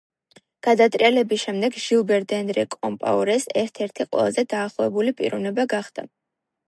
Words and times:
გადატრიალების 0.67 1.43
შემდეგ 1.47 1.77
ჟილბერ 1.83 2.25
დენდრე 2.33 2.63
კომპაორეს 2.77 3.45
ერთ-ერთი 3.65 4.09
ყველაზე 4.09 4.47
დაახლოებული 4.55 5.15
პიროვნება 5.21 5.69
გახდა. 5.77 6.09